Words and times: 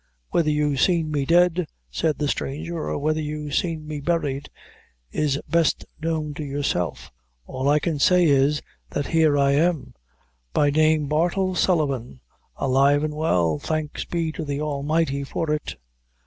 "Whether 0.31 0.49
you 0.49 0.77
seen 0.77 1.11
me 1.11 1.25
dead," 1.27 1.67
said 1.91 2.17
the 2.17 2.27
stranger, 2.27 2.75
"or 2.89 2.97
whether 2.97 3.21
you 3.21 3.51
seen 3.51 3.85
me 3.87 3.99
buried, 4.01 4.49
is 5.11 5.39
best 5.47 5.85
known 6.01 6.33
to 6.33 6.43
yourself; 6.43 7.11
all 7.45 7.69
I 7.69 7.77
can 7.77 7.99
say 7.99 8.25
is, 8.25 8.63
that 8.89 9.05
here 9.05 9.37
I 9.37 9.51
am 9.51 9.93
by 10.53 10.71
name 10.71 11.05
Bartle 11.05 11.53
Sullivan, 11.53 12.19
alive 12.55 13.03
an' 13.03 13.13
well, 13.13 13.59
thanks 13.59 14.03
be 14.03 14.31
to 14.31 14.43
the 14.43 14.59
Almighty 14.59 15.23
for 15.23 15.51
it!" 15.53 15.75